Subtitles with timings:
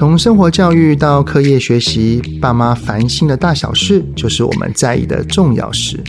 [0.00, 6.02] 从生活教育到课业学习，爸妈烦心的大小事，就是我们在意的重要事。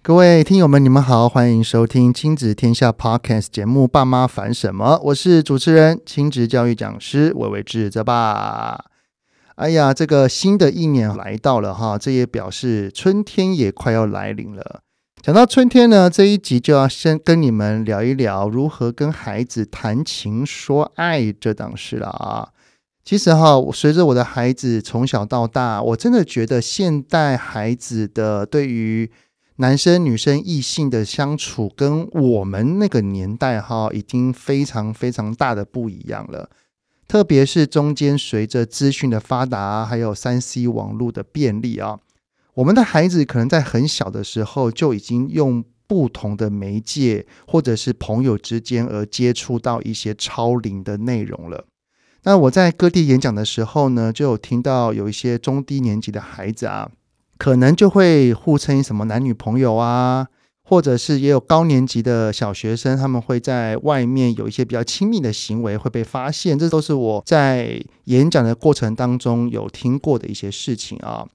[0.00, 8.84] 各位听友们，你们好，欢迎收听亲子天下 Podcast 节目《爸妈烦什么》，我是主持人亲子教育讲师魏伟志泽爸。
[9.60, 14.80] 哎呀，这个新的一年来到了哈，这也表示春天也快要来临了。
[15.20, 22.48] 讲到春天呢，这一集就要先跟你们聊一聊如何跟孩子谈情说爱这档事了啊。
[23.04, 29.10] 其实哈，随着我的孩子从小到大，我真的觉得现代孩子的对于
[29.56, 36.48] 男生女生异性的相处，跟我们那个年代哈，已经非常非常大的不一样了。
[37.10, 41.98] 特别是中间随着资讯的发达，还有三 C 网络的便利啊，
[42.54, 51.64] 我们的孩子可能在很小的时候就已经用不同的媒介，或者是朋友之间而接触到一些超龄的内容了。
[52.22, 56.92] 那我在各地演讲的时候呢，就有听到有一些中低年级的孩子啊。
[57.36, 60.28] 可能就会互称什么男女朋友啊，
[60.70, 71.26] 或者是也有高年级的小学生，他们会在外面有一些比较亲密的行为会被发现，这都是我在演讲的过程当中有听过的一些事情啊。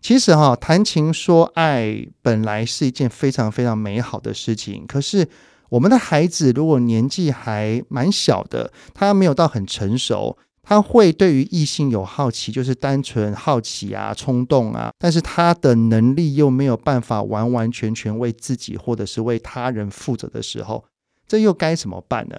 [0.00, 5.28] 其实哈，谈情说爱本来是一件非常非常美好的事情，可是
[5.68, 10.36] 我们的孩子如果年纪还蛮小的，他没有到很成熟。
[10.70, 20.84] 他会对于异性有好奇，就是单纯好奇啊、冲动啊，但是他的能力又没有办法完完全全为自己或者是为他人负责的时候，
[21.26, 22.36] 这又该怎么办呢？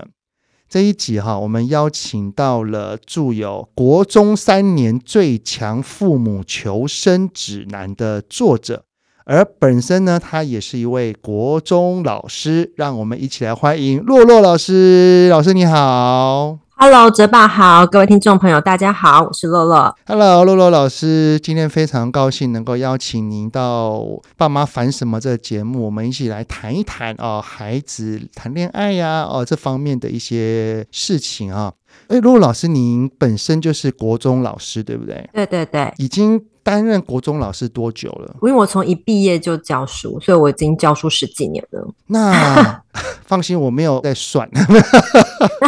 [0.69, 8.85] 这一集哈，我们邀请到了著有《国中三年最强父母求生指南》的作者，
[9.25, 15.27] 而本身呢，他也是一位国中老师，让我们一起来欢迎洛洛老师。
[15.27, 16.60] 老师你好。
[16.83, 19.95] Hello，泽爸好，各位听众朋友，大家好，我是洛洛。
[20.07, 23.97] Hello，洛洛老师，今天非常高兴能够邀请您到
[24.35, 31.71] 《爸妈烦什么》这个节目，我们一起来谈一谈哦，孩子谈恋爱呀，哦这方面的一些事情啊。
[32.07, 35.29] 哎，露露老师，您本身就是国中老师，对不对？
[35.33, 36.45] 对对对，已经。
[36.63, 38.35] 担任国中老师多久了？
[38.43, 41.91] 因为我从一毕业就教书，所以我已经教书十几年了。
[42.05, 42.83] 那
[43.25, 44.47] 放心，我没有在算，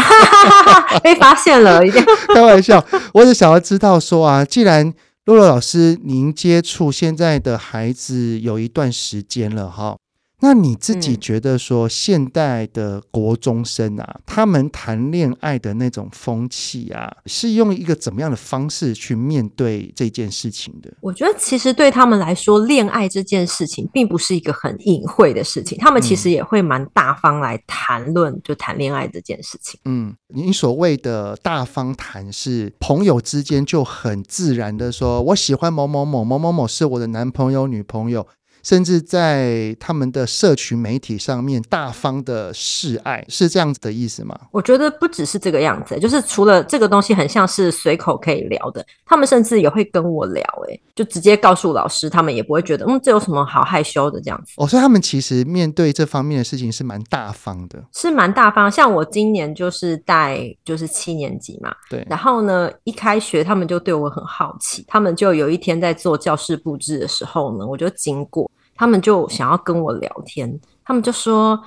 [1.01, 2.00] 被发现了，已经
[2.35, 2.85] 开玩笑。
[3.16, 4.94] 我只想要知道说啊，既然
[5.25, 9.95] 洛洛老师您接触现在的孩子有一段时间了哈。
[10.43, 20.93] 那你自己觉得说，现代的国中生啊，嗯、他们谈恋爱的那种风气啊，是用一个怎么样的方式去面对这件事情的？
[20.99, 29.79] 我觉得其实对他们来说，恋爱这件事情并不是一个很隐晦的事情，他们其实也会蛮大方来谈论，就谈恋爱这件事情。
[29.85, 38.27] 嗯，你所谓的大方谈，是朋友之间就很自然的说，我喜欢某某某，某某某是我的男朋友、女朋友。
[38.63, 44.35] 甚至在他们的社群媒体上面大方的示爱，是这样子的意思吗？
[44.51, 54.53] 我觉得不只是这个样子，就是除了这个东西很像是随口可以聊的，他们甚至也会跟我聊，哎，就直接告诉老师，他们也不会觉得，嗯，这有什么好害羞的这样子。
[54.56, 58.72] 哦，所以他们其实面对这方面的事情是蛮大方的，是蛮大方。
[58.72, 68.50] 像我今年就是带就是七年级嘛，对，然后呢，一开学他们就对我很好奇，他们就有一天在做教室布置的时候呢，我就经过。
[68.75, 71.59] 他们就想要跟我聊天，他们就说：“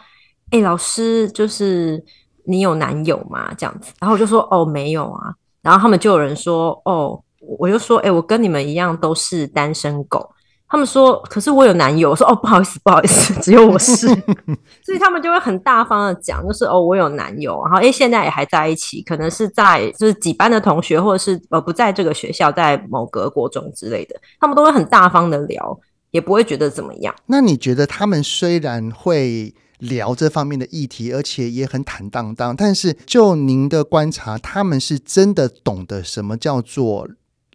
[0.50, 2.02] 哎、欸，老师，就是
[2.44, 7.20] 你有男友吗？”这样子，然后我就说：“哦，没有啊。”然后他们就有人说：“哦，
[7.58, 10.30] 我就说，哎、欸，我跟你们一样都是单身狗。”
[10.68, 14.08] 他们说：“可是我有男友。”我说：“哦，不好意思，不好意思， 只有我是。
[14.84, 25.78] ”所以他们就会很大方的讲，就是：“哦，我有男友，然后哎、欸，现在也还在一起，可能是在就是几班的同学，或者是呃不在这个学校，在某个国中之类的，他们都会很大方的聊。”
[26.16, 27.14] 也不会觉得怎么样。
[27.26, 37.06] 那你觉得他们虽然会聊这方面的议题，而且也很坦荡荡，但是就您的观察，他们是真的懂得什么叫做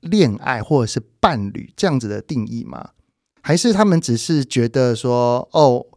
[0.02, 2.90] 恋爱或者是伴侣这样子的定义吗？
[3.42, 5.88] 还是他们只是觉得说，哦，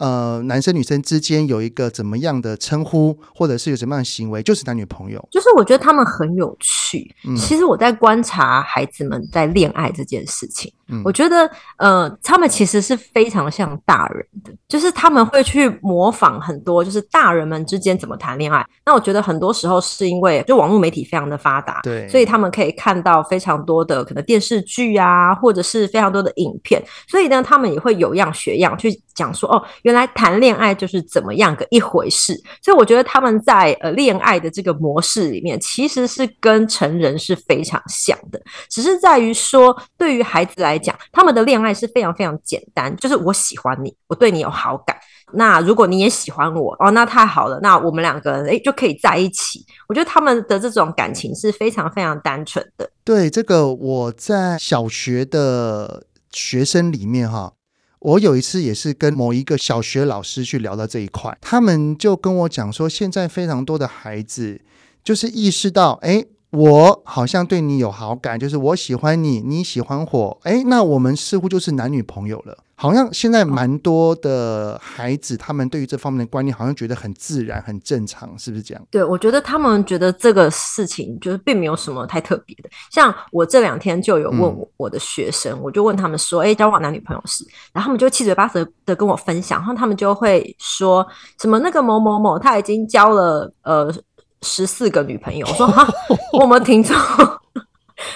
[0.00, 5.28] 呃，男生女生之间有一个怎么样的称呼，或者是有什么样的行为，就是男女朋友。
[5.30, 7.14] 就是我觉得他们很有趣。
[7.28, 18.66] 嗯，其实我在观察孩子们在恋爱这件事情，嗯，我觉得呃，他们其实是非常像大人的，就是他们会去模仿很多，就是大人们之间怎么谈恋爱。
[18.86, 29.62] 那我觉得很多时候是因为就网络媒体非常的发达，对，所以他们可以看到非常多的可能电视剧啊，或者是非常多的影片，所以呢，他们也会有样学样去讲说哦。
[29.82, 38.40] 原原来谈恋爱就是怎么样个一回事，所以我觉得他们在呃恋爱的这个模式里面，其实是跟成人是非常像的，
[38.70, 44.96] 只是在于说，对于孩子来讲，他们的恋爱是非常非常简单，就是我喜欢你，我对你有好感，
[45.32, 49.66] 那如果你也喜欢我，哦，那太好了，那我们两个人诶就可以在一起。
[49.88, 52.88] 我觉得他们的这种感情是非常非常单纯的。
[53.02, 57.54] 对，这个我在小学的学生里面哈。
[58.00, 64.60] 我有一次也是跟某一个小学老师去聊到这一块，他们就跟我讲说，现在非常多的孩子
[65.04, 72.56] 就是意识到，哎，我好像对你有好感，就是我喜欢你，你喜欢我，哎，那我们似乎就是男女朋友了。
[72.80, 78.82] 好像现在蛮多的孩子，他们对于这方面的观念，好像觉得很自然、很正常，是不是这样？
[78.90, 82.70] 对，我觉得他们觉得这个事情就是并没有什么太特别的。
[82.90, 87.44] 像我这两天就有问我我的学生，嗯、我就问他们说：“哎，交往男女朋友时？”
[87.74, 91.06] 然后他们就七嘴八舌的跟我分享，然后他们就会说
[91.38, 93.94] 什么那个某某某他已经交了呃
[94.40, 95.46] 十四个女朋友。
[95.46, 95.86] 我说：“哈，
[96.32, 96.96] 我们听众。”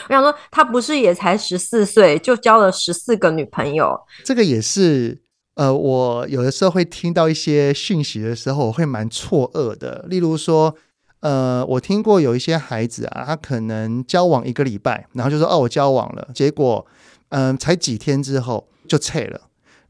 [0.09, 3.99] 我想说，他不是也才十四岁，就交了十四个女朋友？
[4.25, 5.21] 这个也是，
[5.55, 10.05] 呃，我有的时候会听到一些讯息的时候，我会蛮错愕的。
[10.09, 10.75] 例如说，
[11.21, 16.87] 呃，我听过有一些孩子啊，他可能交往一个礼拜，然后就说哦，我交往了，结果，
[17.31, 19.44] 嗯、才几天之后就撤了。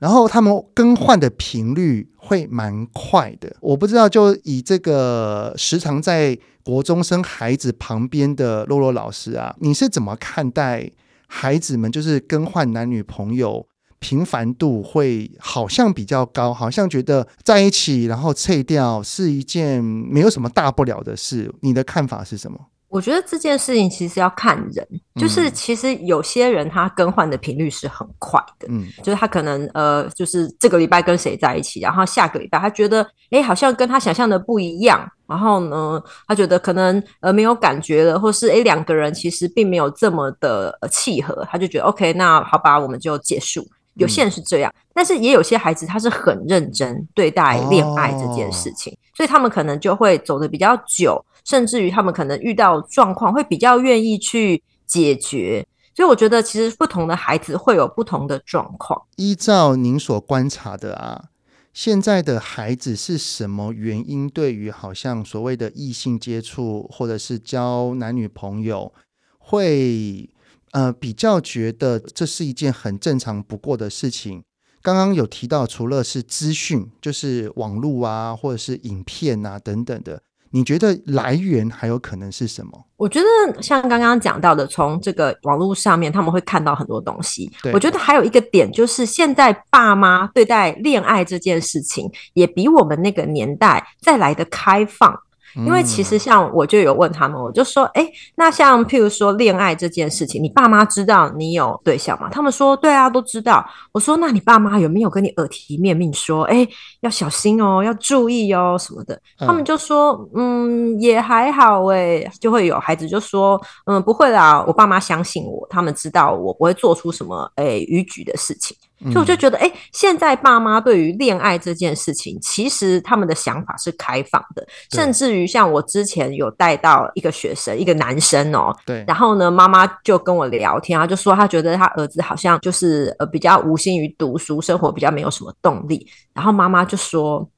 [0.04, 3.56] 然后他们更换的频率会蛮快的。
[3.60, 6.38] 我不知道，就以这个时常在。
[6.64, 10.90] 国中生孩子旁边的洛洛老师啊，你是怎么看待
[11.26, 13.66] 孩子们就是更换男女朋友
[13.98, 22.58] 频繁度会好像比较高，好像觉得在一起然后撤掉是一件没有什么大不了的事，你的看法是什么？
[22.94, 24.86] 我觉得这件事情其实要看人，
[25.16, 43.66] 就是其实有些人他更换的频率是很快的，嗯，就是他可能呃，就是这个礼拜跟谁在一起，然后下个礼拜他觉得哎，好像跟他想象的不一样，然后呢，他觉得可能呃没有感觉了，或是哎两个人其实并没有这么的契合，他就觉得 OK，那好吧，我们就结束。
[43.94, 51.24] 有些人是这样，但是也有些孩子他是很认真对待恋爱这件事情，所以他们可能就会走得比较久。
[51.44, 59.02] 甚至于他们可能遇到状况会比较愿意去解决，所以我觉得其实不同的孩子会有不同的状况。
[59.16, 61.26] 依照您所观察的啊，
[61.72, 68.92] 现在的孩子是什么原因对于好像所谓的异性接触或者是交男女朋友，
[69.38, 70.30] 会
[70.72, 74.42] 呃比较觉得这是一件很正常不过的事情？
[74.82, 80.20] 刚刚有提到，除了是资讯，就是网络啊，或者是影片啊等等的。
[80.54, 82.70] 你觉得来源还有可能是什么？
[82.96, 87.50] 我觉得像刚刚讲到的，从这个网络上面，他们会看到很多东西。
[87.72, 95.12] 我觉得还有一个点，就是现在爸妈对待恋爱这件事情，也比我们那个年代再来的开放。
[95.56, 102.28] 因为其实像我就有问他们，我就说，哎，那像譬如说恋爱这件事情，你爸妈知道你有对象吗？
[102.30, 103.64] 他们说，对啊，都知道。
[103.92, 106.66] 我说，那你爸妈有没有跟你耳提面命说，哎，
[107.00, 109.20] 要小心哦，要注意哦什么的？
[109.38, 118.76] 他们就说，嗯，也还好哎，就会有孩子就说，嗯，不会啦，我爸妈相信我，他们知道我不会做出什么哎逾矩的事情。
[119.02, 137.48] 所以我就觉得，哎、欸，现在爸妈对于恋爱这件事情，其实他们的想法是开放的，甚至于像我之前有带到一个学生，一个男生哦、喔，对，然后呢，妈妈就跟我聊天，他就说他觉得他儿子好像就是呃比较无心于读书，生活比较没有什么动力，然后妈妈就说。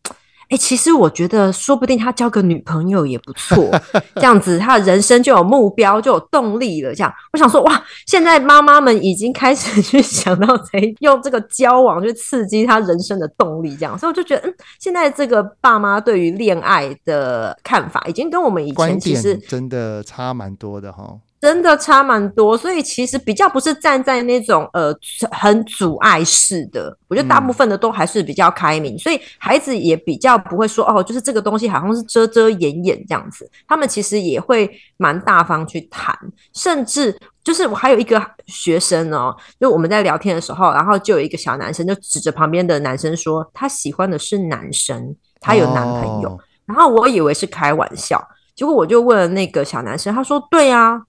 [0.49, 3.69] 哎、欸，其实我觉得，说不定他交个女朋友也不错，
[4.15, 6.95] 这样子他的人生就有目标，就有动力了。
[6.95, 21.19] 这样，我想说，哇，现在妈妈们已经开始 去想到谁用这个交往去刺激他人生的动力，这样，所以我就觉得，嗯，现在这个爸妈对于恋爱的看法，已经跟我们以前其实真的差蛮多的哈。
[21.39, 24.93] 真的差蛮多，所以其实比较不是站在那种呃
[25.31, 36.19] 很阻碍式的，我觉得大部分的都还是比较开明，嗯、所以孩子也比较不会说哦，就是这个东西好像是遮遮掩掩这样子，他们其实也会蛮大方去谈，
[36.55, 51.03] 甚至就是我还有一个学生哦，就我们在聊天的时候，然后就有一个小男生就指着旁边的男生说，他喜欢的是男生，他有男朋友，哦、然后我以为是开玩笑，结果我就问了那个小男生，他说对啊。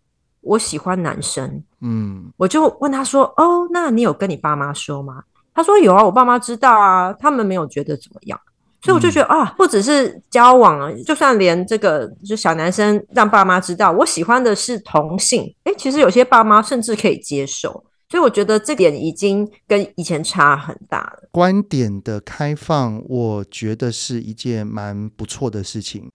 [0.48, 5.22] 我喜欢男生，嗯，我就问他说：“哦，那你有跟你爸妈说吗？”
[5.54, 8.39] 他说：“有啊，我爸妈知道啊，他们没有觉得怎么样。”
[8.84, 17.84] 所以我就觉得、嗯、啊，不只是交往啊，就算连这个就小男生让爸妈知道我喜欢的是同性，诶，其实有些爸妈甚至可以接受。
[18.10, 21.27] 所以我觉得这点已经跟以前差很大了。
[21.32, 26.10] 观点的开放，我觉得是一件蛮不错的事情，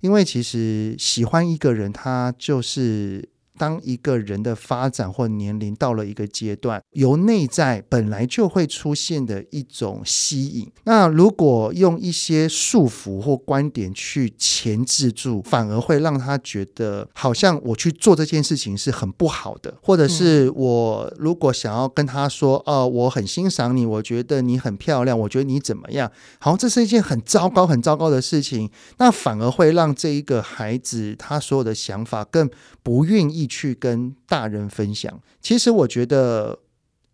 [0.00, 3.29] 因为其实喜欢一个人，他就是。
[3.60, 10.72] 当一个人的发展或年龄到了一个阶段，由内在本来就会出现的一种吸引。
[10.84, 32.48] 那如果用一些束缚或观点去钳制住，反而会让他觉得好像我去做这件事情是很不好的，或者是我如果想要跟他说：“哦、呃，我很欣赏你，我觉得你很漂亮，我觉得你怎么样？”好像这是一件很糟糕、很糟糕的事情，那反而会让这一个孩子他所有的想法更
[32.82, 33.49] 不愿意。
[33.50, 35.20] 去跟大人分享。
[35.42, 36.60] 其实我觉得，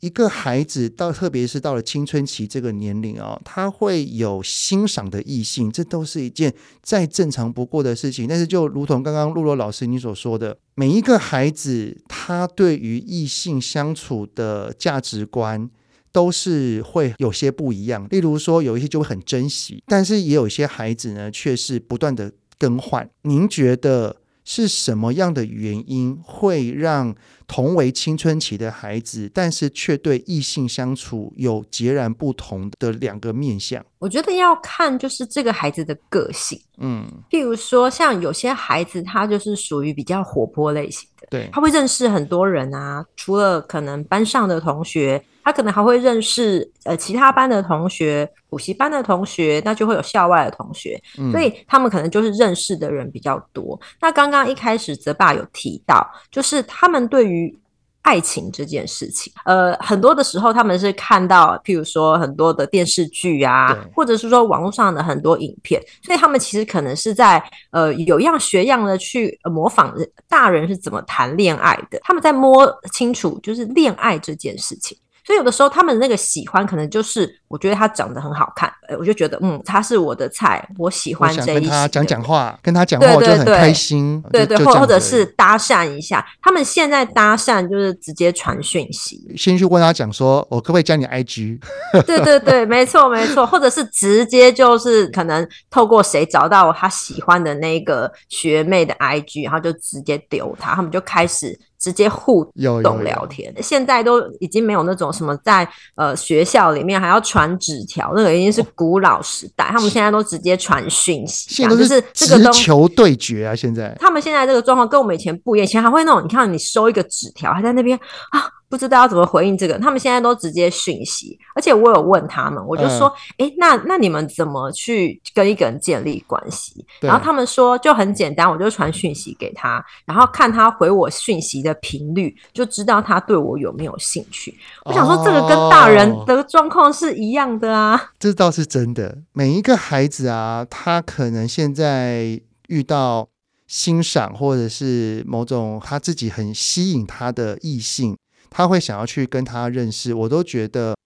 [0.00, 8.28] 一个孩子到，特别是到了青春期这个年龄哦，他会有欣赏的异性，这都是一件再正常不过的事情。
[8.28, 15.68] 但是，就如同刚刚露露老师你所说的，每一个孩子他对于异性相处的价值观
[16.12, 18.06] 都是会有些不一样。
[18.10, 23.08] 例如说，有一些就会很珍惜，但是也有一些孩子呢，却是不断的更换。
[23.22, 24.16] 您觉得？
[24.48, 27.14] 是什么样的原因会让
[27.48, 33.84] 同为青春期的孩子，但是却对异性相处有截然不同的两个面向？
[33.98, 45.22] 我觉得要看就是这个孩子的个性，嗯，譬如说像有些孩子他就是属于比较活泼类型的，对，他会认识很多人啊，除了可能班上的同学。
[45.46, 53.80] 他可能还会认识呃其他班的同学、补习班的同学，那就会有校外的同学，嗯、所以他们可能就是认识的人比较多。
[54.00, 57.56] 那刚刚一开始泽爸有提到，就是他们对于
[58.02, 69.94] 爱情这件事情，呃，很多的时候他们是看到，譬如说很多的电视剧啊，或者是说网络上的很多影片，所以他们其实可能是在呃有样学样的去模仿
[70.28, 74.98] 大人是怎么谈恋爱的，他们在摸清楚就是恋爱这件事情。
[75.26, 81.54] 所以有的时候他们那个喜欢可能就是，我觉得他长得很好看，我就觉得嗯，他是我的菜，我喜欢这一。
[81.54, 84.22] 跟他讲讲话，跟他讲话我就很开心。
[84.30, 91.58] 对对，或或者是搭讪一下，他们现在搭讪就是直接传讯息，先去问他讲说，我可不可以加你 IG？
[92.06, 101.58] 对对对，没错没错，或者是直接就是可能透过谁找到他喜欢的那个学妹的 IG，然后就直接丢他，他们就开始。
[101.86, 102.44] 直接互
[102.82, 109.66] 动聊天，现在都已经没有那种什么在呃学校里面还要传纸条，那个已经是古老时代。
[109.66, 113.54] 哦、他们现在都直接传讯息，现在都是直球对决啊！
[113.54, 117.96] 现在他们现在这个状况跟我们以前不一样，以前还会那种，你看你收一个纸条，还在那边
[118.30, 118.50] 啊。
[118.68, 123.06] 不知道要怎么回应这个，他们现在都直接讯息，而且我有问他们，我就说，
[123.38, 126.84] 哎、嗯，那那你们怎么去跟一个人建立关系？
[127.00, 134.56] 然后他们说就很简单，我就传讯息给他，然后看他回我讯息的频率，就知道他对我有没有兴趣。
[134.84, 137.96] 我想说，这个跟大人的状况是一样的啊。
[137.96, 143.28] 哦、这倒是真的，每一个孩子啊，他可能现在遇到
[143.66, 148.16] 欣赏或者是某种他自己很吸引他的异性。
[148.56, 150.96] 他会想要去跟他认识，我都觉得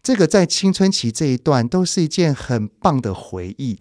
[0.00, 3.76] 这个在青春期这一段都是一件很棒的回忆。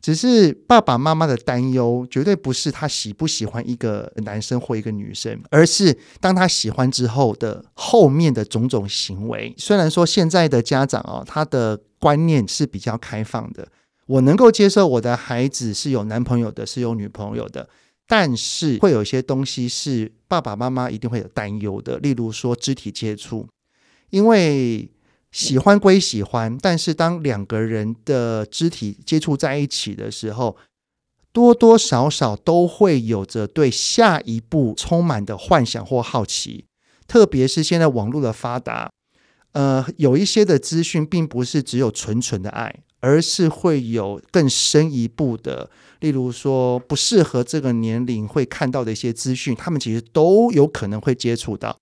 [0.00, 9.54] 只是爸爸妈妈的担忧，绝对不是他喜不喜欢一个男生或一个女生，而是当他喜欢之后的后面的种种行为。
[9.58, 13.68] 虽然说现在的家长哦，他的观念是比较开放的，
[14.06, 17.68] 我能够接受我的孩子是有男朋友的，是有女朋友的。
[18.14, 23.48] 但是会有一些东西是爸爸妈妈一定会有担忧的，例如说肢体接触，
[24.10, 24.86] 因为
[25.30, 30.58] 喜欢归喜欢，但是当两个人的肢体接触在一起的时候，
[31.32, 36.66] 多多少少都会有着对下一步充满的幻想或好奇，
[37.08, 38.92] 特别是现在网络的发达，
[39.52, 42.80] 呃，有一些的资讯并不是只有纯纯的爱。
[43.02, 45.68] 而是会有更深一步的，
[45.98, 51.76] 例如说不适合这个年龄会看到的一些资讯，他们其实都有可能会接触到。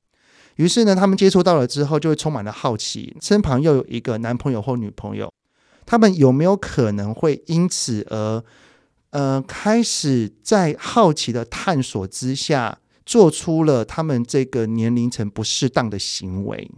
[0.57, 5.31] 于是呢，他们接触到了之后，就会充满了好奇，身旁又有一个男朋友或女朋友，
[5.85, 8.43] 他们有没有可能会因此而，
[9.11, 16.71] 呃，开始在好奇的探索之下，做出了他们这个年龄层不适当的行为？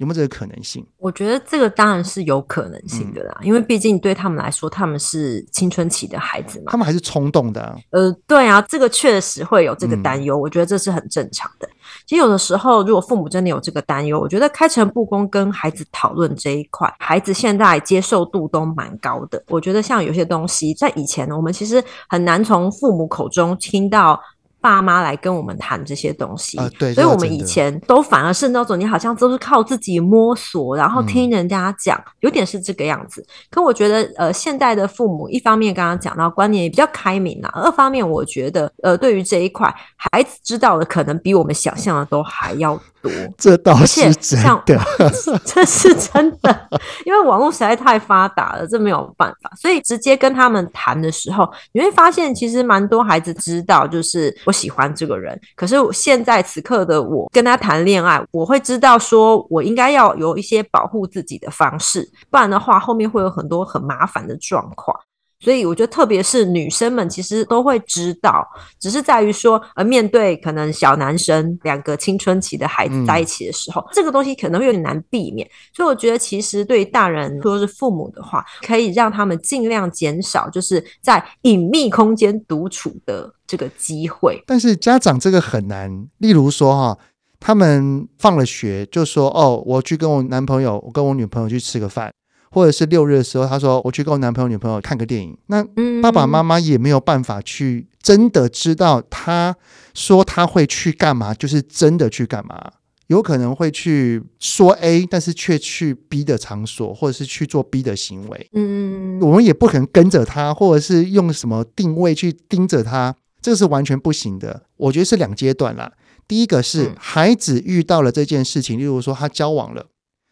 [0.00, 0.82] 有没有这个可能性？
[0.96, 7.76] 我觉得这个当然是有可能性的啦，嗯、因为毕竟对他们来说，他们是青春期的孩子嘛，他们还是冲动的、啊。
[7.90, 11.68] 呃，对啊，这个确实会有这个担忧，嗯、我觉得这是很正常的。
[12.06, 19.44] 其实有的时候，如果父母真的有这个担忧，我觉得开诚布公跟孩子讨论这一块，孩子现在接受度都蛮高的。
[19.48, 24.18] 我觉得像有些东西，在以前呢，我们其实很难从父母口中听到。
[24.60, 33.26] 爸妈来跟我们谈这些东西，啊、对，所以我们以前都反而是那种你好像都是靠自己摸索，然后听人家讲，嗯、有点是这个样子。
[33.50, 43.10] 可我觉得，呃，现在的父母一方面刚刚讲到观念也比较开明了，二方面我觉得，呃，对于这一块，孩子知道的可能比我们想象的都还要多。
[43.38, 44.78] 这倒是真的，
[45.44, 46.68] 这是真的，
[47.04, 49.50] 因为网络实在太发达了，这没有办法。
[49.60, 54.36] 所以直接跟他们谈的时候，你会发现其实蛮多孩子知道，就是。
[54.46, 64.98] 我喜欢这个人，可是现在此刻的我跟他谈恋爱，我会知道说我应该要有一些保护自己的方式，不然的话后面会有很多很麻烦的状况。
[65.40, 68.46] 所以我觉得，特别是女生们，其实都会知道，
[68.78, 75.48] 只是在于说，呃，面对可能小男生两个青春期的孩子在一起的时候，嗯、这个东西可能会有点难避免。
[75.74, 84.42] 所以我觉得，其实对于大人或者是父母的话，可以让他们尽量减少，就是在隐秘空间独处的这个机会。
[84.46, 86.98] 但是家长这个很难，例如说哈，
[87.38, 92.12] 他们放了学就说，哦，我去跟我男朋友，我跟我女朋友去吃个饭。
[92.50, 95.36] 或者是六日的时候，他说我去跟我男朋友、女朋友看个电影。
[95.46, 95.64] 那
[96.02, 99.56] 爸爸妈妈也没有办法去真的知道他
[99.94, 102.72] 说他会去干嘛，就是真的去干嘛。
[103.06, 108.48] 有可能会去说 A，但是却去 B 的场所，或者是去做 B 的行为。
[108.52, 114.62] 嗯，我们也不可能跟着他，或者是用什么定位去盯着他，这个是完全不行的。
[114.76, 115.92] 我觉得是两阶段啦。
[116.28, 119.86] 第一个是孩子遇到了这件事情，例如说他交往了。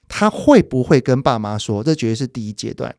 [0.08, 1.84] 他会不会跟爸妈说？
[1.84, 2.94] 这绝对是第一阶段，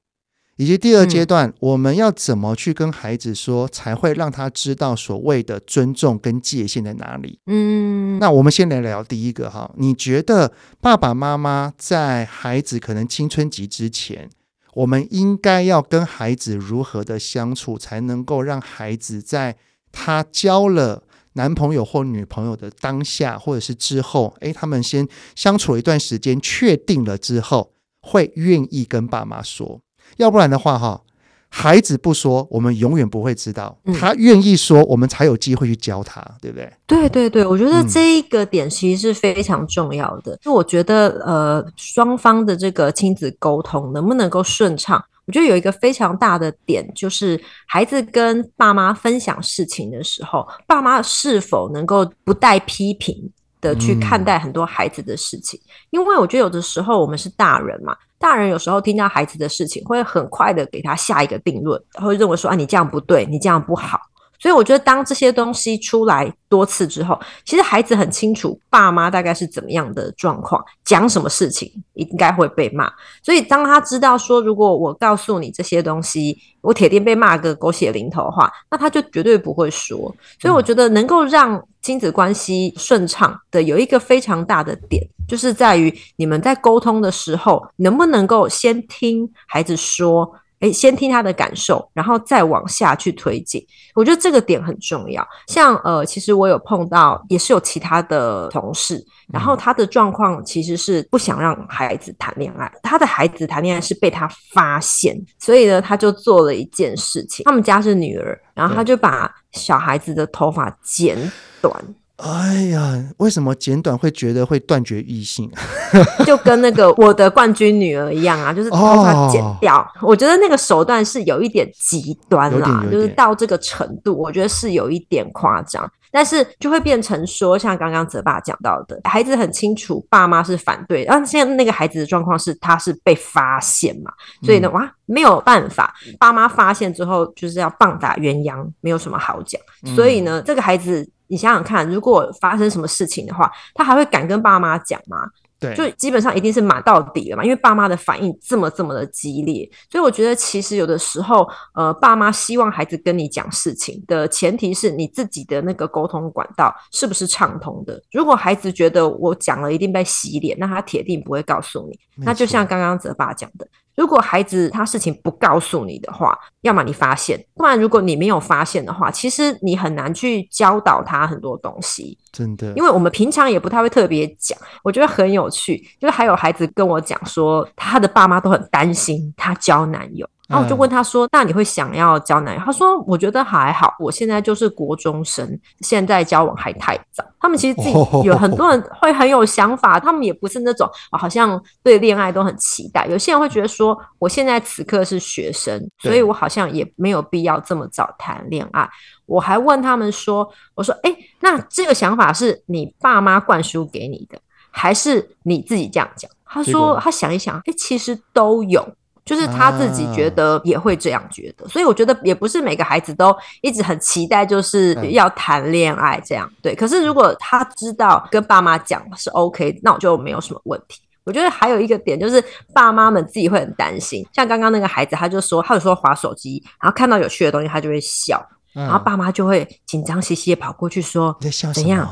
[0.57, 7.39] 以及第二阶段，嗯、我们要怎么去跟孩子说，才会让他知道所谓的尊重跟界限在哪里？
[7.47, 14.29] 嗯，那我们先来聊第一个哈，你觉得爸爸妈妈在孩子可能青春期之前，
[14.73, 19.55] 我们应该要跟孩子如何的相处，才能够让孩子在
[19.91, 27.71] 他交了男朋友或女朋友的当下，或者是之后，诶，他们先相处了一段时间，确定了之后，
[28.01, 29.81] 会愿意跟爸妈说。
[30.17, 31.01] 要不然的话，哈，
[31.49, 33.77] 孩子不说，我们永远不会知道。
[33.99, 36.73] 他愿意说，我们才有机会去教他，对不对？
[36.87, 40.37] 对对对，我觉得这一个点其实是非常重要的。
[40.41, 45.03] 就我觉得，呃，双方的这个亲子沟通能不能够顺畅？
[45.29, 55.61] 我觉得有一个非常大的点，就是孩子跟爸妈分享事情的时候，爸妈是否能够不带批评的去看待很多孩子的事情？
[55.91, 63.99] 因为我觉得有的时候我们是大人嘛，大人有时候听到孩子的事情，会很快的给他下一个定论，会认为说啊，你这样不对，你这样不好。
[64.39, 72.89] 所以我觉得，当这些东西出来多次之后，其实孩子很清楚爸妈大概是怎么样的状况，讲什么事情应该会被骂。
[73.21, 79.97] 所以当他知道说，如果我告诉你这些东西，我铁定被骂个狗血淋头的话，那他就绝对不会说。
[80.39, 90.33] 所以我觉得，能够让亲子关系顺畅的有一个非常大的点，就是在于你们在沟通的时候，能不能够先听孩子说。
[90.59, 93.65] 诶，先听他的感受，然后再往下去推进。
[93.95, 95.25] 我觉得这个点很重要。
[95.47, 102.71] 像呃，其实我有碰到，也是有其他的同事，然后他的状况其实是不想让孩子谈恋爱。
[102.83, 107.43] 他的孩子谈恋爱是被他发现，所以呢，他就做了一件事情。
[107.45, 111.17] 他们家是女儿，然后他就把小孩子的头发剪
[111.61, 111.73] 短。
[112.21, 115.49] 哎呀，为什么剪短会觉得会断绝异性？
[116.25, 119.79] 就跟那个我的冠军女儿一样啊， 就是头发剪掉。
[119.79, 125.89] 哦、我觉得那个手段是有一点极端啦，就是到这个程度，我觉得是有一点夸张。
[126.11, 139.61] 但是就会变成说，像刚刚泽爸讲到的，孩子很清楚爸妈是反对，然后现在那个孩子的状况是他是被发现嘛，所以呢，哇，没有办法，爸妈发现之后就是要棒打鸳鸯，没有什么好讲。
[139.95, 141.09] 所以呢，这个孩子。
[141.29, 145.17] 你想想看，如果发生什么事情的话，他还会敢跟爸妈讲吗？
[145.59, 158.01] 对，就基本上一定是骂到底了嘛，因为爸妈的反应这么这么的激烈，所以我觉得其实有的时候，呃，爸妈希望孩子跟你讲事情的前提是你自己的那个沟通管道是不是畅通的。
[158.13, 161.99] 如果孩子觉得我讲了一定被洗脸，那他铁定不会告诉你。
[162.15, 163.67] 那就像刚刚泽爸讲的。
[163.99, 172.17] 如果孩子他事情不告诉你的话，要么你发现，不然如果你没有发现的话，其实你很难去教导他很多东西。
[172.31, 175.77] 真的，因为我们平常也不太会特别讲，我觉得很有趣。
[175.99, 180.25] 就是还有孩子跟我讲说，他的爸妈都很担心他交男友。
[180.49, 185.47] 然后我就问他说：“那你会想要交男友？”他说：“我觉得还好，我现在就是国中生，
[185.81, 187.93] 现在交往还太早。”他们其实自己
[188.25, 193.05] 有很多人会很有想法，他们也不是那种好像对恋爱都很期待。
[193.05, 198.89] 有些人会觉得说：“我现在此刻是学生，所以我好像也没有必要这么早谈恋爱。”
[199.27, 204.39] 我还问他们说：“我说，哎，那这个想法是你爸妈灌输给你的，
[204.71, 208.83] 还是你自己这样讲？”他说：“他想一想，哎，其实都有。”
[209.29, 216.47] 就是他自己觉得也会这样觉得，啊、所以我觉得也不是每个孩子都一直很期待，就是要谈恋爱这样。
[216.51, 220.99] 嗯、对，可是如果他知道跟爸妈讲是 OK，那我就没有什么问题。
[221.25, 231.83] 我觉得还有一个点就是爸妈们自己会很担心，像刚刚那个孩子，他就说他有时候滑手机，然后看到有趣的东西，他就会笑，嗯、然后爸妈就会紧张兮兮的跑过去说：“你在笑什么？
[231.83, 232.09] 怎样？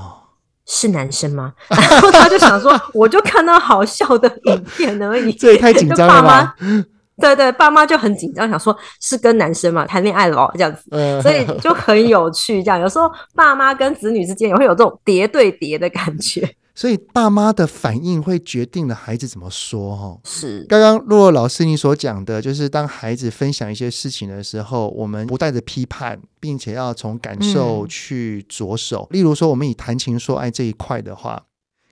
[0.68, 6.56] 是男生吗？” 然后他就想说：“我就看到好笑的影片而已。”这也太紧张了吧。
[7.20, 10.84] 对对，爸妈就很紧张，想说是跟男生嘛谈恋爱了哦，这样子，
[11.22, 12.64] 所以就很有趣。
[12.64, 16.48] 这样有时候爸妈跟子女之间也会有这种叠对叠的感觉。
[16.76, 20.22] 所以爸妈的反应会决定了孩子怎么说哦。
[20.26, 29.08] 是，刚刚洛洛老师你所讲的，就是当孩子分享一些事情的时候，我们不带着批判，并且要从感受去着手。
[29.10, 31.46] 嗯、例如说，我们以谈情说爱这一块的话，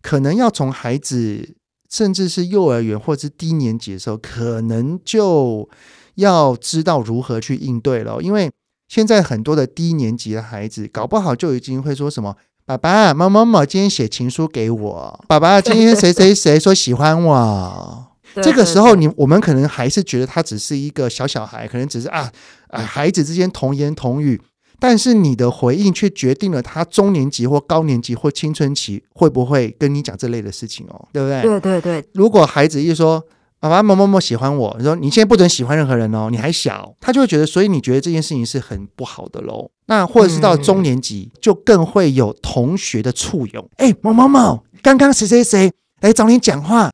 [0.03, 1.55] 可能要从孩子。
[1.95, 5.69] 甚至是幼儿园或者是低年级的时候，可能就
[6.15, 8.21] 要知道如何去应对了。
[8.21, 8.51] 因为
[8.89, 12.35] 现在很多的低年级的孩子，搞不好就已经会说什么
[12.67, 18.07] ：“爸爸、某某某今天写情书给我，爸爸今天谁谁谁说喜欢我。”
[18.43, 22.29] 这个时候，你我们可能还是觉得他只是一个小小孩，可能只是啊
[22.67, 24.41] 啊，孩子之间童言童语。
[24.79, 31.41] 但是你的回应却决定了他中年级或高年级或青春期会不会跟你讲这类的事情哦，对不对？
[31.41, 32.05] 对对对。
[32.13, 33.23] 如果孩子一说
[33.59, 39.71] 爸爸某某某喜欢我，你说你现在不准喜欢任何人哦，你还小，他就会觉得，所以你觉得这件事情是很不好的喽。
[39.87, 43.69] 那或者是到中年级，就更会有同学的簇拥。
[43.77, 46.91] 哎、嗯，某某某，刚刚谁谁谁来找你讲话，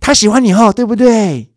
[0.00, 1.50] 他喜欢你哦，对不对？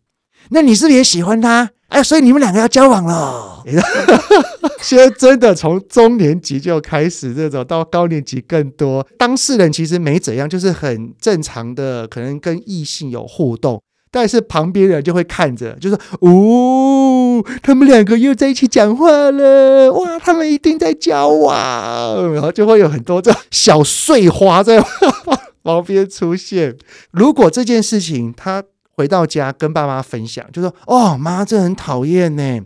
[0.50, 1.70] 那你是不是也喜欢他？
[1.92, 3.62] 哎，所以你们两个要交往了。
[4.80, 9.06] 现在真的从中年级就开始这种，到高年级更多。
[9.18, 24.82] 当事人其实没怎样，就是很正常的，可能跟异性有互动，但是旁边人就会看着，就是：“哦，他们两个又在一起讲话了，哇，他们一定在交往。”然后就会有很多这小碎花在
[25.62, 26.76] 旁边出现。
[27.10, 28.64] 如果这件事情他。
[28.96, 32.60] 回到家跟爸妈分享，就说：“哦，妈，这很讨厌呢。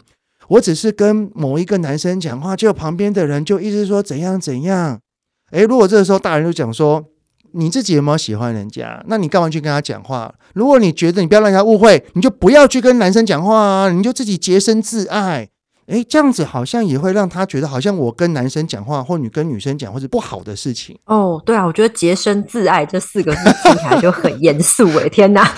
[0.49, 5.01] 我只是跟某一个男生讲话，就旁边的人就一直说怎样怎样。
[5.51, 7.05] 诶，如果这个时候大人就讲说，
[7.53, 9.03] 你自己有没有喜欢人家？
[9.07, 10.35] 那你干嘛去跟他讲话？
[10.55, 15.49] 如果你觉得你不要让人家误会，你就不要去跟男生讲话啊，你就自己洁身自爱。”
[15.87, 20.99] 诶，这样子好像也会让他觉得，好像我跟男生讲话，或你跟女生讲，或是不好的事情。
[21.05, 25.49] 哦，对啊，我觉得“洁身自爱”这四个字听起来就很严肃 诶，天哪！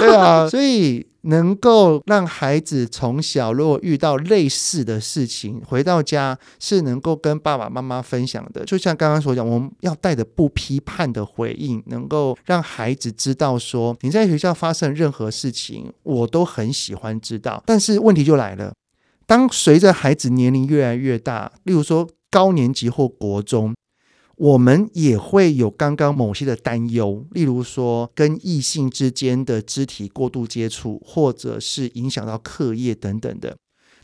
[0.00, 8.64] 对啊，所以能够让孩子从小如果遇到类似的事情，回到家是能够跟爸爸妈妈分享的。
[8.64, 17.62] 就像刚刚所讲，我们要带着不批判的回应，能够让孩子知道说，你在学校发生任何事情，我都很喜欢知道。
[17.64, 18.72] 但是问题就来了。
[19.26, 23.74] 当随着孩子年龄越来越大，例如说高年级或国中，
[24.36, 33.56] 我们也会有刚刚某些的担忧，例如说跟异性之间的肢体过度接触，或者是影响到课业等等的。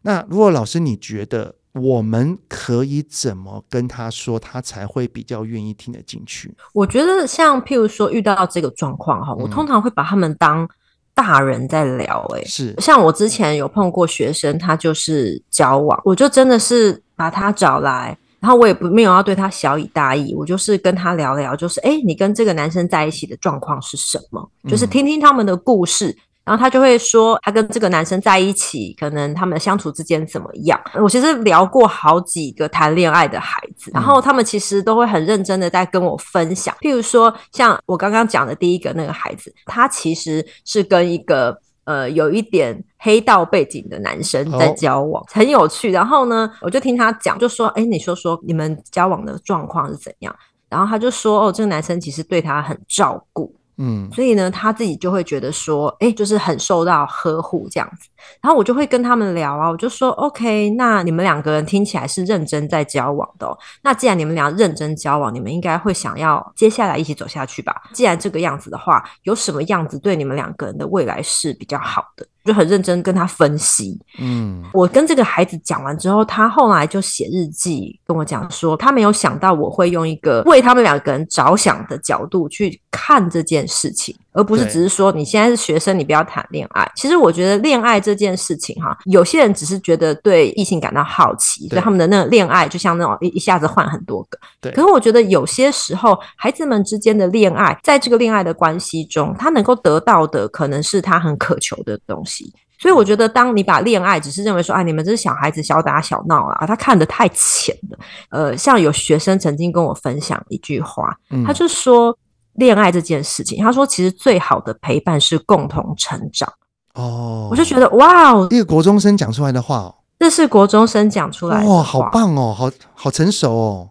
[0.03, 6.53] 那如果老师你觉得我们可以怎么跟他说，他才会比较愿意听得进去？
[6.75, 10.69] 我觉得像譬如说遇到这个状况哈，我通常会把他们当。
[11.15, 12.75] 大人在聊，欸，诶是。
[12.79, 24.51] 像我之前有碰过学生，他就是交往，我就真的是把他找来，然后我也不没有要对他小以大意，我就是跟他聊聊，就是诶，你跟这个男生在一起的状况是什么？
[24.69, 30.81] 就是听听他们的故事，然后他就会说他跟这个男生在一起，可能他们相处之间怎么样。
[31.01, 36.75] 我其实聊过好几个谈恋爱的孩子，然后他们其实都会很认真的在跟我分享。
[36.81, 45.93] 譬如说，像我刚刚讲的第一个那个孩子，他其实是跟一个呃有一点黑道背景的男生在交往，很有趣。
[45.93, 50.35] 然后呢，我就听他讲，就说：“哎，你说说你们交往的状况是怎样？”
[50.69, 58.09] 然后他就说：“哦，这个男生其实对他很照顾。”嗯，所以呢，他自己就会觉得说，哎、就是很受到呵护这样子。
[58.41, 63.59] 然后我就会跟他们聊啊，我就说，OK，那你们两个人听起来是认真在交往的哦。
[63.83, 67.83] 那既然你们俩认真交往，你们应该会想要接下来一起走下去吧？
[67.93, 72.27] 既然这个样子的话，有什么样子对你们两个人的未来是比较好的？
[72.45, 73.99] 就很认真跟他分析。
[74.19, 84.17] 嗯，我跟这个孩子讲完之后，他后来就写日记跟我讲说，他没有想到我会用一个为他们两个人着想的角度去看这件事情。
[84.33, 86.91] 而不是只是说你现在是学生，你不要谈恋爱。
[86.97, 94.39] 其实我觉得恋爱这件事情哈，有些人只是觉得对异性感到好奇，所以他们的那个恋爱就像那种一一下子换很多个。
[94.61, 94.73] 对。
[94.73, 102.53] 可是我觉得有些时候，孩子们之间的恋爱，在这个恋爱的关系中，他能够得到的可能是他很渴求的东西。
[102.79, 107.99] 所以我觉得，当你把恋爱只是认为说，哎，你们这是小孩子小打小闹啊，他看得太浅了。
[108.31, 111.15] 呃，像有学生曾经跟我分享一句话，
[111.47, 112.17] 他就说。
[112.55, 116.53] 恋爱这件事情，他说其实最好的陪伴是共同成长。
[116.95, 123.89] 哦，我就觉得哇哦，一个国中生讲出来的话哦，这是国中生讲出来的话，哇，好棒哦，好好成熟哦，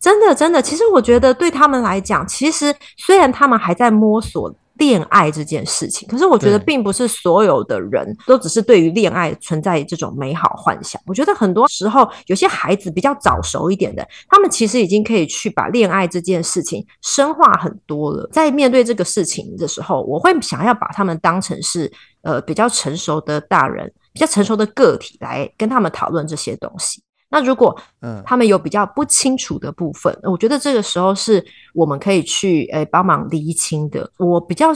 [0.00, 0.60] 真的真的。
[0.60, 4.54] 其实我觉得对他们来讲，其实虽然他们还在摸索。
[4.74, 11.00] 恋爱这件事情，可是我觉得并不是所有的人都只是对于恋爱存在这种美好幻想。
[11.06, 18.28] 我觉得很多时候，有些孩子比较早熟一点的，他们其实已经可以去把恋爱这件事情深化很多了。
[18.32, 27.02] 在面对这个事情的时候，我会想要把他们当成是呃比较成熟的大人，比较成熟的个体来跟他们讨论这些东西。
[27.32, 34.08] 那如果嗯，他们有比较不清楚的部分，嗯，我觉得这个时候是我们可以去诶帮忙厘清的。
[34.18, 34.68] 我比较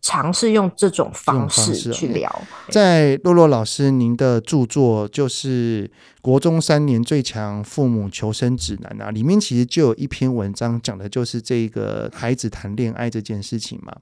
[0.00, 2.30] 尝试用这种方式去聊。
[2.70, 5.88] 在洛洛老师您的著作就是
[6.22, 13.92] 《国中三年最强父母求生指南》啊，里面其实就有一篇文章讲的就是这个孩子谈恋爱这件事情嘛。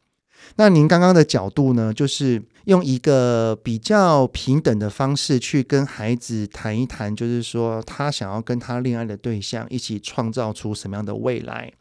[0.57, 11.73] 那您刚刚的角度呢，就是用一个比较平等的方式去跟孩子谈一谈，就是说他想要跟他恋爱的对象一起创造出什么样的未来，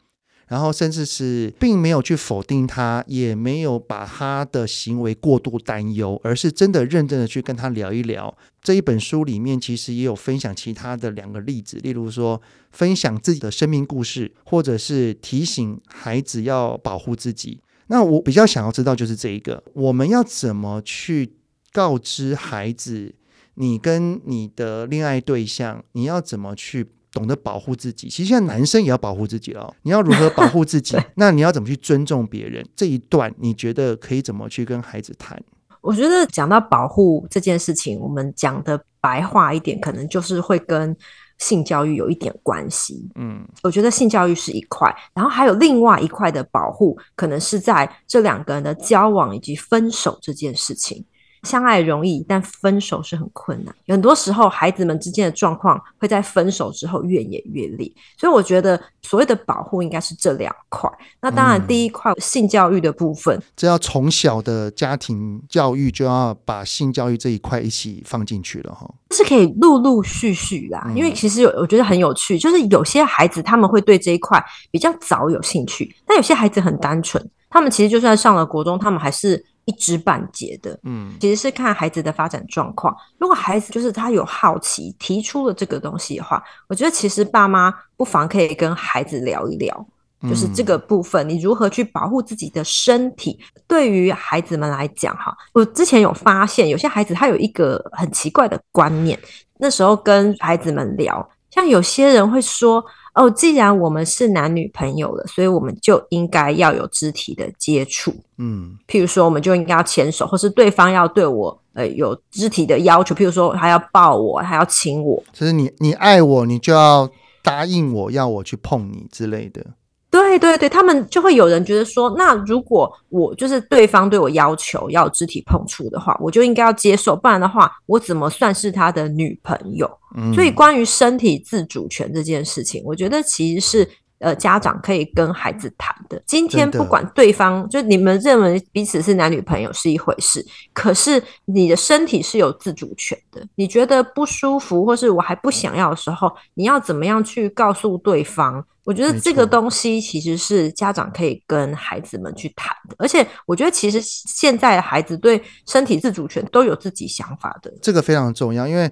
[0.47, 8.35] 然后甚至是并没有去否定他，也没有把他的行为过度担忧，而是真的认真的去跟他聊一聊。
[8.61, 17.59] 这一本书里面其实也有分享其他的两个例子，例如说分享自己的生命故事，或者是提醒孩子要保护自己。
[17.91, 21.33] 那我比较想要知道就是这一个，我们要怎么去
[21.73, 23.13] 告知孩子，
[23.55, 28.07] 你跟你的恋爱对象，你要怎么去懂得保护自己？
[28.07, 30.97] 其实现在男生也要保护自己了，你要如何保护自己？
[31.15, 32.65] 那你要怎么去尊重别人？
[32.73, 35.37] 这一段你觉得可以怎么去跟孩子谈？
[35.81, 40.95] 我觉得讲到保护这件事情，我们讲的白话一点，可能就是会跟。
[41.41, 51.03] 性教育有一点关系，嗯，我觉得性教育是一块，然后还有另外一块的保护，可能是在这两个人的交往以及分手这件事情。
[51.43, 53.73] 相爱容易，但分手是很困难。
[53.85, 57.91] 有很多时候，孩子们之间的状况会在分手之后越演越烈。
[58.17, 60.87] 所以，我觉得所谓的保护应该是这两块。
[61.19, 68.87] 那当然，第一块、嗯、性教育的部分，这要从小的家庭教育就要把性教育这一块一起放进去了哈。
[69.09, 79.43] 是可以陆陆续续啦，因为其实有我觉得很有趣，就是有些孩子他们会对这一块比较早有兴趣，但有些孩子很单纯，他们其实就算上了国中，他们还是。
[79.65, 82.95] 一知半解的，嗯，其实是看孩子的发展状况。
[83.19, 89.85] 如果孩子就是他有好奇，提出了这个东西的话，我觉得其实爸妈不妨可以跟孩子聊一聊，
[90.23, 93.39] 就是这个部分，你如何去保护自己的身体。
[93.67, 99.17] 对于孩子们来讲，哈，我之前有发现，有些孩子他有一个很奇怪的观念。
[99.59, 102.83] 那时候跟孩子们聊，像有些人会说。
[103.13, 108.13] 哦，既然我们是男女朋友了，所以我们就应该要有肢体的接触。
[108.37, 115.21] 嗯，譬如说，我们就应该要牵手，或是对方要对我呃有肢体的要求，譬如说，他要抱我，还要亲我。
[115.33, 117.09] 就是你你爱我，你就要
[117.43, 119.65] 答应我要我去碰你之类的。
[120.11, 129.89] 对对对，他们就会有人觉得说，那如果我就是对方对我要求要肢体碰触的话，我就应该要接受，不然的话，我怎么算是他的女朋友？
[130.17, 130.33] 嗯。
[130.33, 133.89] 所以关于身体自主权这件事情，我觉得其实是
[134.21, 136.21] 呃家长可以跟孩子谈的。
[136.25, 143.45] 今天不管对方，就你们认为彼此是男女朋友是一回事，可是你的身体是有自主权的。
[143.55, 148.63] 你觉得不舒服，或是我还不想要的时候，你要怎么样去告诉对方？
[148.83, 158.67] 我觉得这个东西其实是家长可以跟孩子们去谈的，而且我觉得其实现在的孩子对身体自主权都有自己想法的，这个非常重要。
[158.67, 158.91] 因为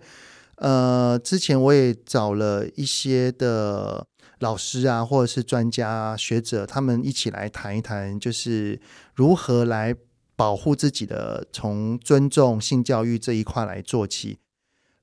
[0.58, 4.06] 呃，之前我也找了一些的
[4.40, 8.82] 老师啊，或者是专家啊、学者，他们一起来谈一谈，就是
[9.14, 9.96] 如何来
[10.36, 14.40] 保护自己的，从尊重性教育这一块来做起。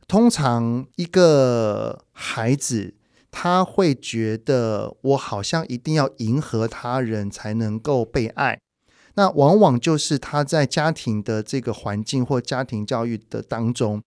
[0.09, 2.95] 通常一个孩子。
[3.39, 8.59] 他会觉得我好像一定要迎合他人才能够被爱，
[9.17, 14.01] 那往往就是他在家庭的这个环境或家庭教育的当中。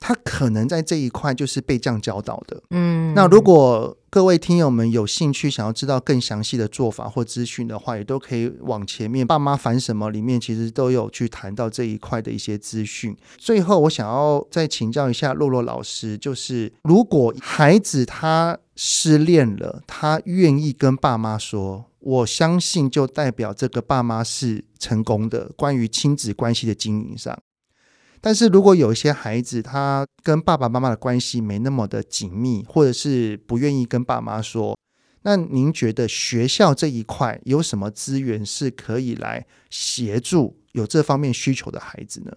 [0.00, 3.12] 他可能在这一块就是被这样教导的，嗯。
[3.14, 13.16] 那如果各位听友们有兴趣想要知道更详细的做法或资讯的话，也都可以往前面《爸妈烦什么》里面其实都有去谈到这一块的一些资讯。
[13.36, 27.38] 最后，我想要再请教一下洛洛老师，就是如果孩子他失恋了，他愿意跟爸妈说，我相信就代表这个爸妈是成功的，关于亲子关系的经营上。
[28.20, 34.78] 但是如果有一些孩子，他跟爸爸妈妈的关系没那么的紧密，或者是不愿意跟爸妈说，
[35.22, 42.32] 那您觉得学校这一块有什么资源是可以来协助有这方面需求的孩子呢？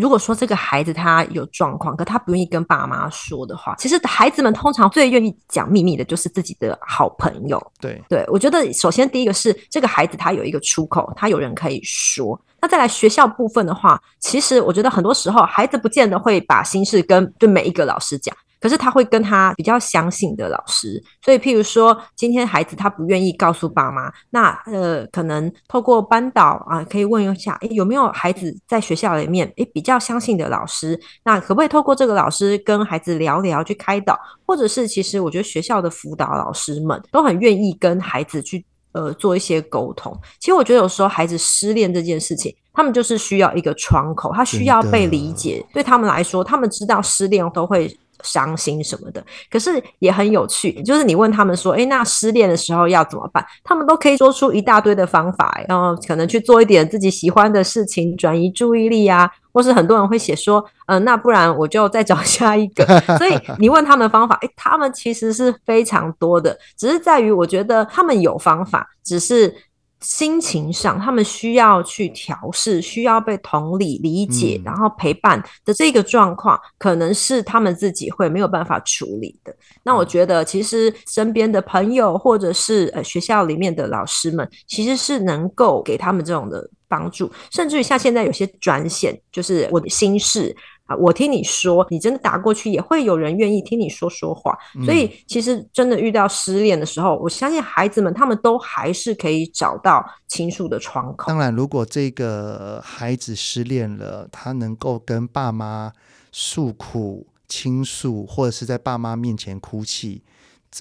[0.00, 7.60] 如果说这个孩子他有状况，可他不愿意跟爸妈说的话，其实孩子们通常最愿意讲秘密的就是自己的好朋友。
[7.80, 12.40] 对对，我觉得首先第一个是这个孩子他有一个出口，他有人可以说。
[12.62, 21.02] 那再来学校部分的话，其实我觉得很多时候孩子不见得会把心事跟对每一个老师讲，可是他会跟他比较相信的老师。
[21.24, 30.98] 所以譬如说，今天孩子他不愿意告诉爸妈，那呃，可能透过班导啊，可以问一下，诶，有没有孩子在学校里面诶比较相信的老师？
[31.24, 34.18] 那可不可以透过这个老师跟孩子聊聊，去开导？
[34.46, 38.64] 或者是其实我觉得学校的辅导老师们都很愿意跟孩子去。
[38.92, 40.12] 呃，做一些沟通。
[40.40, 45.64] 其实我觉得有时候孩子失恋这件事情，他们就是需要一个窗口，他需要被理解。
[45.72, 50.82] 对他们来说，他们知道失恋都会伤心什么的，可是也很有趣。
[50.82, 53.44] 就是你问他们说，诶，那失恋的时候要怎么办？
[53.64, 59.30] 他们都可以说出一大堆的方法，然后可能去做一点自己喜欢的事情，转移注意力啊。
[59.52, 62.86] 或是很多人会写说，嗯、那不然我就再找下一个。
[63.18, 69.52] 所以你问他们方法，诶，他们其实是非常多的，只是在于我觉得他们有方法，只是
[70.00, 79.54] 心情上他们需要去调试，需要被同理理解，嗯、然后陪伴的这个状况，可能是他们自己会没有办法处理的。
[79.82, 86.68] 那我觉得，其实身边的朋友或者是呃学校里面的老师们，其实是能够给他们这种的。
[86.90, 90.52] 帮助，甚至于像现在有些专线，就是我的心事
[90.90, 94.58] 啊，我听你说，你真的打过去，也会有人愿意听你说说话。
[94.74, 94.84] 嗯。
[94.84, 101.28] 所以，其实真的遇到失恋的时候，我相信孩子们他们都还是可以找到倾诉的窗口。
[101.28, 105.92] 当然，如果这个孩子失恋了，他能够跟爸妈
[106.32, 110.22] 诉苦、倾诉，或者是在爸妈面前哭泣。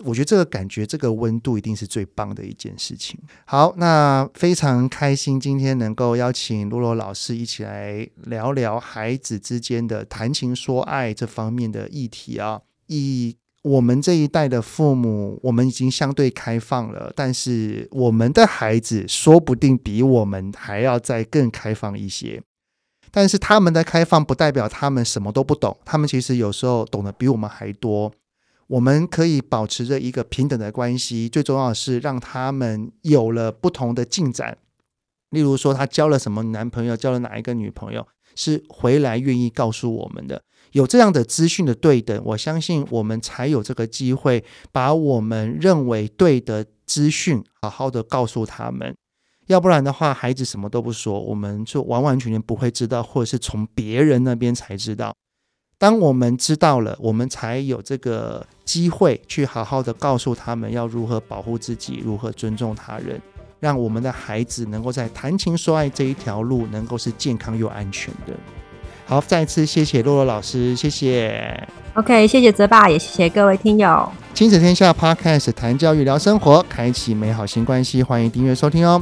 [0.04, 3.19] 我觉得这个感觉，这个温度一定是最棒的一件事情。
[3.45, 12.62] 好，那非常开心今天能够邀请洛洛老师一起来聊聊孩子之间的谈情说爱这方面的议题啊。
[12.86, 22.41] 以我们这一代的父母，我们已经相对开放了，但是我们的孩子说不定比我们还要再更开放一些。
[23.12, 28.13] 但是他们的开放不代表他们什么都不懂，他们其实有时候懂得比我们还多。
[28.70, 34.60] 我们可以保持着一个平等的关系，最重要的是让他们有了不同的进展。
[35.32, 40.44] 例如说，他交了什么男朋友，交了哪一个女朋友，是回来愿意告诉我们的。
[40.74, 48.96] 有这样的资讯的对等，我相信我们才有这个机会把我们认为对的资讯好好的告诉他们。
[49.48, 55.16] 要不然的话，孩子什么都不说，我们就完完全全不会知道，或者是从别人那边才知道。
[55.80, 63.20] 当我们知道了，我们才有这个机会去好好的告诉他们要如何保护自己，如何尊重他人，
[63.62, 68.34] 让我们的孩子能够在谈情说爱这一条路能够是健康又安全的。
[69.06, 71.65] 好，再次谢谢洛洛老师，谢谢。
[71.94, 74.12] OK，谢谢泽爸，也谢谢各位听友。
[74.34, 79.02] 亲子天下 Podcast 谈教育聊生活，开启美好新关系，欢迎订阅收听哦。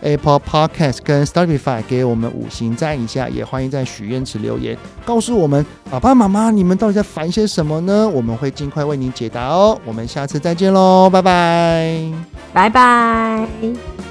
[0.00, 8.08] Apple Podcast 跟 Studify 给我们五星赞一下，也欢迎在许愿池留言，告诉我们爸爸妈妈你们到底在烦些什么呢？
[8.08, 9.78] 我们会尽快为您解答哦。
[9.84, 12.12] 我们下次再见喽，拜拜，
[12.52, 14.07] 拜拜。